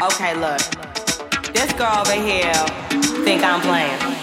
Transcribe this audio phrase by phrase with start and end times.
[0.00, 0.60] look.
[1.52, 2.54] This girl over here
[3.24, 4.17] think I'm playing.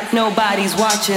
[0.00, 1.16] Like nobody's watching?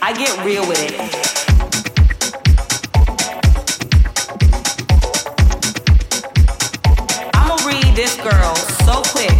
[0.00, 1.24] I get real with it.
[7.94, 9.30] This girl so quick.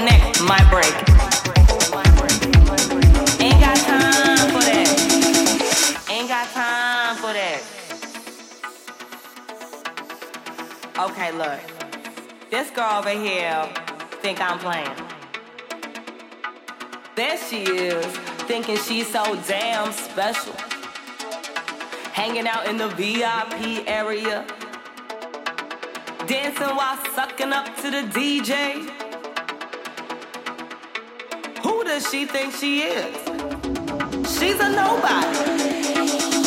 [0.00, 1.59] Neck might break.
[11.00, 11.60] Okay, look.
[12.50, 13.66] This girl over here
[14.20, 14.94] think I'm playing.
[17.16, 18.04] There she is,
[18.44, 20.52] thinking she's so damn special.
[22.12, 24.44] Hanging out in the VIP area
[26.26, 28.86] dancing while sucking up to the DJ.
[31.62, 33.16] Who does she think she is?
[34.38, 36.39] She's a nobody.